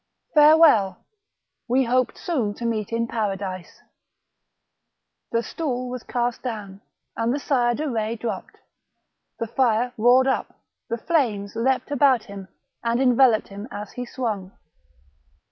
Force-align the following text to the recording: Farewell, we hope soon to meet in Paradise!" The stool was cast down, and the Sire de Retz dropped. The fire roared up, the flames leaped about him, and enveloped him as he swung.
Farewell, 0.33 1.05
we 1.67 1.83
hope 1.83 2.17
soon 2.17 2.55
to 2.55 2.65
meet 2.65 2.91
in 2.91 3.07
Paradise!" 3.07 3.81
The 5.31 5.43
stool 5.43 5.89
was 5.91 6.01
cast 6.01 6.41
down, 6.41 6.81
and 7.15 7.31
the 7.31 7.37
Sire 7.39 7.75
de 7.75 7.87
Retz 7.87 8.19
dropped. 8.21 8.57
The 9.37 9.45
fire 9.45 9.93
roared 9.99 10.25
up, 10.25 10.55
the 10.89 10.97
flames 10.97 11.55
leaped 11.55 11.91
about 11.91 12.23
him, 12.23 12.47
and 12.83 12.99
enveloped 12.99 13.49
him 13.49 13.67
as 13.69 13.91
he 13.91 14.07
swung. 14.07 14.53